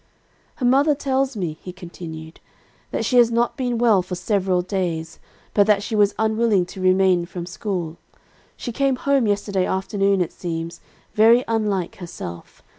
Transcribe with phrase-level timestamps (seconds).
[0.55, 2.39] "'Her mother tells me,' he continued,
[2.89, 5.19] 'that she has not been well for several days,
[5.53, 7.97] but that she was unwilling to remain from school.
[8.57, 10.81] She came home yesterday afternoon, it seems,
[11.13, 12.63] very unlike herself.